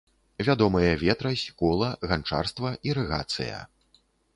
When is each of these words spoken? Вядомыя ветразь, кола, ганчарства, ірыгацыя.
Вядомыя 0.47 0.93
ветразь, 1.03 1.45
кола, 1.61 1.91
ганчарства, 2.09 2.77
ірыгацыя. 2.91 3.67